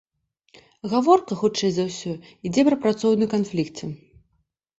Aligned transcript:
Гаворка, 0.93 1.37
хутчэй 1.41 1.71
за 1.75 1.85
ўсё, 1.89 2.11
ідзе 2.49 2.61
пра 2.71 2.79
працоўны 2.87 3.25
канфлікце. 3.37 3.85